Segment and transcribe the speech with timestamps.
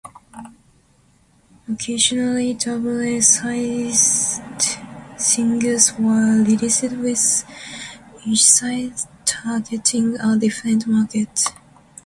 [1.71, 3.93] Occasionally double-A-sided
[5.15, 7.45] singles were released with
[8.25, 8.95] each side
[9.25, 11.53] targeting a different market.